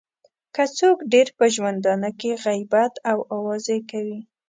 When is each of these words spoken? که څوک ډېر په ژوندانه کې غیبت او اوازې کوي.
که 0.55 0.63
څوک 0.77 0.97
ډېر 1.11 1.27
په 1.37 1.45
ژوندانه 1.55 2.09
کې 2.19 2.31
غیبت 2.43 2.93
او 3.09 3.17
اوازې 3.35 3.77
کوي. 3.89 4.19